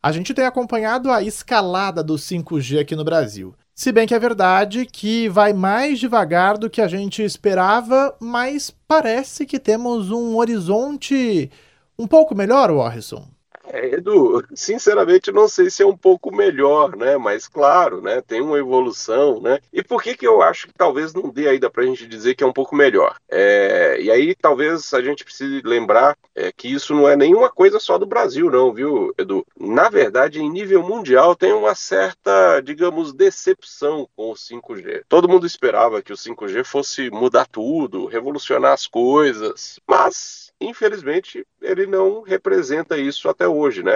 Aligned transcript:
A 0.00 0.12
gente 0.12 0.32
tem 0.32 0.44
acompanhado 0.44 1.10
a 1.10 1.22
escalada 1.22 2.04
do 2.04 2.14
5G 2.14 2.80
aqui 2.80 2.94
no 2.94 3.04
Brasil. 3.04 3.54
Se 3.74 3.90
bem 3.90 4.06
que 4.06 4.14
é 4.14 4.18
verdade 4.18 4.86
que 4.86 5.28
vai 5.28 5.52
mais 5.52 5.98
devagar 5.98 6.56
do 6.56 6.70
que 6.70 6.80
a 6.80 6.88
gente 6.88 7.22
esperava, 7.22 8.16
mas 8.20 8.74
parece 8.86 9.44
que 9.44 9.58
temos 9.58 10.10
um 10.10 10.36
horizonte 10.36 11.50
um 11.98 12.06
pouco 12.06 12.34
melhor, 12.34 12.70
Warrison. 12.70 13.26
É, 13.70 13.94
Edu, 13.94 14.44
sinceramente 14.54 15.30
não 15.30 15.48
sei 15.48 15.70
se 15.70 15.82
é 15.82 15.86
um 15.86 15.96
pouco 15.96 16.34
melhor, 16.34 16.96
né? 16.96 17.16
Mas 17.18 17.46
claro, 17.46 18.00
né? 18.00 18.20
Tem 18.22 18.40
uma 18.40 18.58
evolução, 18.58 19.40
né? 19.40 19.58
E 19.72 19.82
por 19.82 20.02
que 20.02 20.16
que 20.16 20.26
eu 20.26 20.42
acho 20.42 20.66
que 20.66 20.72
talvez 20.72 21.12
não 21.12 21.28
dê 21.28 21.48
ainda 21.48 21.68
para 21.68 21.82
a 21.82 21.86
gente 21.86 22.06
dizer 22.06 22.34
que 22.34 22.42
é 22.42 22.46
um 22.46 22.52
pouco 22.52 22.74
melhor? 22.74 23.16
É, 23.28 24.00
e 24.00 24.10
aí 24.10 24.34
talvez 24.34 24.92
a 24.94 25.02
gente 25.02 25.24
precise 25.24 25.60
lembrar 25.64 26.16
é, 26.34 26.50
que 26.52 26.68
isso 26.68 26.94
não 26.94 27.08
é 27.08 27.16
nenhuma 27.16 27.50
coisa 27.50 27.78
só 27.78 27.98
do 27.98 28.06
Brasil, 28.06 28.50
não, 28.50 28.72
viu, 28.72 29.12
Edu? 29.18 29.46
Na 29.58 29.88
verdade, 29.88 30.40
em 30.40 30.50
nível 30.50 30.82
mundial 30.82 31.36
tem 31.36 31.52
uma 31.52 31.74
certa, 31.74 32.60
digamos, 32.60 33.12
decepção 33.12 34.08
com 34.16 34.30
o 34.30 34.34
5G. 34.34 35.02
Todo 35.08 35.28
mundo 35.28 35.46
esperava 35.46 36.02
que 36.02 36.12
o 36.12 36.16
5G 36.16 36.64
fosse 36.64 37.10
mudar 37.10 37.46
tudo, 37.46 38.06
revolucionar 38.06 38.72
as 38.72 38.86
coisas, 38.86 39.78
mas 39.86 40.47
infelizmente, 40.60 41.46
ele 41.60 41.86
não 41.86 42.22
representa 42.22 42.96
isso 42.96 43.28
até 43.28 43.46
hoje, 43.46 43.82
né? 43.82 43.92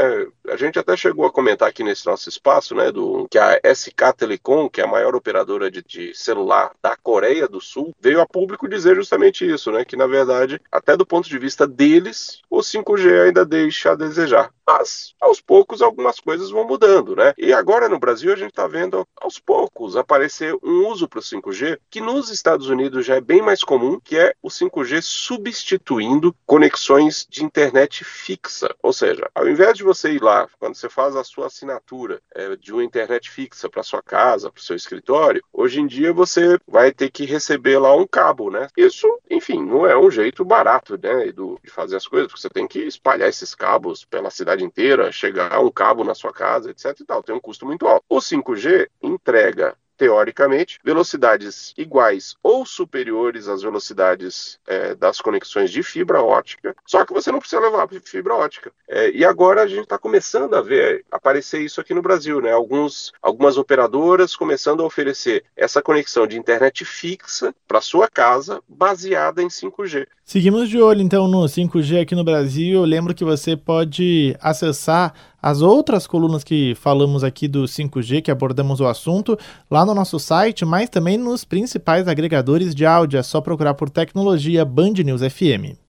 A 0.49 0.57
gente 0.57 0.79
até 0.79 0.97
chegou 0.97 1.27
a 1.27 1.33
comentar 1.33 1.69
aqui 1.69 1.83
nesse 1.83 2.07
nosso 2.07 2.29
espaço, 2.29 2.75
né, 2.75 2.91
do 2.91 3.27
que 3.31 3.39
a 3.39 3.61
SK 3.75 4.13
Telecom, 4.17 4.69
que 4.69 4.81
é 4.81 4.85
a 4.85 4.91
maior 4.91 5.15
operadora 5.15 5.71
de, 5.71 5.83
de, 5.83 6.15
celular 6.15 6.73
da 6.83 6.97
Coreia 6.97 7.49
do 7.49 7.61
Sul, 7.61 7.95
veio 8.01 8.21
a 8.21 8.27
público 8.27 8.69
dizer 8.69 8.95
justamente 8.95 9.49
isso, 9.49 9.71
né, 9.73 9.85
que 9.85 9.97
na 9.97 10.07
verdade, 10.07 10.61
até 10.71 10.97
do 10.97 11.07
ponto 11.07 11.29
de 11.29 11.39
vista 11.39 11.67
deles, 11.67 12.41
o 12.51 12.61
5G 12.61 13.27
ainda 13.27 13.45
deixa 13.45 13.93
a 13.93 13.97
desejar. 13.97 14.53
Mas, 14.67 15.15
aos 15.21 15.41
poucos, 15.41 15.83
algumas 15.83 16.21
coisas 16.21 16.51
vão 16.51 16.67
mudando, 16.67 17.17
né? 17.17 17.35
E 17.37 17.53
agora 17.53 17.89
no 17.89 17.99
Brasil 17.99 18.33
a 18.33 18.37
gente 18.37 18.51
está 18.51 18.67
vendo 18.67 19.07
aos 19.21 19.39
poucos 19.39 19.97
aparecer 19.97 20.55
um 20.63 20.89
uso 20.89 21.09
para 21.09 21.19
o 21.19 21.23
5G 21.23 21.79
que 21.91 22.01
nos 22.01 22.31
Estados 22.31 22.69
Unidos 22.69 23.05
já 23.05 23.17
é 23.17 23.21
bem 23.21 23.43
mais 23.43 23.63
comum, 23.63 23.99
que 24.03 24.17
é 24.17 24.35
o 24.43 24.49
5G 24.49 25.03
substituindo 25.03 26.35
conexões 26.47 27.27
de 27.29 27.45
internet 27.45 28.05
fixa. 28.05 28.75
Ou 28.83 28.93
seja, 28.93 29.29
ao 29.35 29.49
invés 29.49 29.77
de 29.77 29.83
você 29.83 30.13
ir 30.13 30.23
lá, 30.23 30.49
quando 30.59 30.77
você 30.77 30.89
faz 30.89 31.17
a 31.17 31.25
sua 31.25 31.47
assinatura 31.47 32.21
é, 32.35 32.57
de 32.57 32.73
uma 32.73 32.85
internet 32.85 33.31
fixa 33.31 33.69
para 33.69 33.83
sua 33.83 34.03
casa, 34.03 34.51
para 34.51 34.61
o 34.61 34.63
seu 34.63 34.77
escritório, 34.77 35.43
hoje 35.53 35.81
em 35.81 35.87
dia 35.87 36.13
você 36.13 36.59
vai 36.67 36.93
ter 36.93 37.11
que 37.11 37.25
receber 37.25 37.79
lá 37.79 37.95
um 37.97 38.07
cabo, 38.07 38.51
né? 38.51 38.69
Isso, 38.77 39.09
enfim, 39.31 39.65
não 39.65 39.87
é 39.87 39.99
um 39.99 40.11
jeito 40.11 40.45
barato, 40.45 40.99
né, 41.03 41.33
de 41.33 41.71
fazer 41.71 41.97
as 41.97 42.07
coisas, 42.07 42.29
porque 42.29 42.43
você 42.43 42.51
tem 42.51 42.67
que 42.67 42.81
espalhar 42.81 43.29
esses 43.29 43.55
cabos 43.55 44.05
pela 44.05 44.31
cidade 44.53 44.65
inteira, 44.65 45.11
chegar 45.11 45.59
um 45.61 45.71
cabo 45.71 46.05
na 46.05 46.15
sua 46.15 46.33
casa, 46.33 46.71
etc 46.71 46.99
e 47.01 47.05
tal. 47.05 47.23
Tem 47.23 47.35
um 47.35 47.41
custo 47.41 47.67
muito 47.67 47.87
alto. 47.87 48.05
O 48.09 48.19
5G 48.19 48.89
entrega 49.03 49.77
teoricamente, 49.97 50.81
velocidades 50.83 51.73
iguais 51.77 52.35
ou 52.43 52.67
superiores 52.67 53.47
às 53.47 53.63
velocidades 53.63 54.59
é, 54.67 54.97
das 54.97 55.21
conexões 55.21 55.71
de 55.71 55.81
fibra 55.83 56.21
ótica, 56.21 56.75
só 56.85 57.05
que 57.05 57.13
você 57.13 57.31
não 57.31 57.39
precisa 57.39 57.61
levar 57.61 57.89
fibra 58.05 58.35
ótica. 58.35 58.73
É, 58.89 59.11
e 59.11 59.25
agora 59.25 59.63
a 59.63 59.67
gente 59.67 59.85
está 59.85 59.97
começando 59.97 60.55
a 60.55 60.61
ver 60.61 61.05
aparecer 61.09 61.61
isso 61.61 61.81
aqui 61.81 61.95
no 61.95 62.03
Brasil, 62.03 62.41
né? 62.41 62.51
Alguns, 62.51 63.13
algumas 63.23 63.57
operadoras 63.57 64.35
começando 64.35 64.83
a 64.83 64.87
oferecer 64.87 65.45
essa 65.57 65.81
conexão 65.81 66.27
de 66.27 66.37
internet 66.37 66.85
fixa 66.85 67.55
para 67.73 67.81
sua 67.81 68.07
casa 68.07 68.61
baseada 68.69 69.43
em 69.43 69.49
5G. 69.49 70.07
Seguimos 70.23 70.69
de 70.69 70.79
olho 70.79 71.01
então 71.01 71.27
no 71.27 71.45
5G 71.45 72.03
aqui 72.03 72.15
no 72.15 72.23
Brasil. 72.23 72.81
Eu 72.81 72.85
lembro 72.85 73.15
que 73.15 73.25
você 73.25 73.57
pode 73.57 74.37
acessar 74.43 75.15
as 75.41 75.63
outras 75.63 76.07
colunas 76.07 76.45
que 76.45 76.75
falamos 76.75 77.25
aqui 77.25 77.49
do 77.49 77.63
5G, 77.63 78.21
que 78.21 78.31
abordamos 78.31 78.79
o 78.81 78.87
assunto, 78.87 79.39
lá 79.71 79.87
no 79.87 79.95
nosso 79.95 80.21
site, 80.21 80.67
mas 80.67 80.91
também 80.91 81.17
nos 81.17 81.47
principais 81.47 82.07
agregadores 82.07 82.75
de 82.75 82.85
áudio. 82.85 83.19
É 83.19 83.23
só 83.23 83.41
procurar 83.41 83.73
por 83.73 83.89
tecnologia 83.89 84.67
Band 84.67 84.93
News 85.03 85.23
FM. 85.23 85.81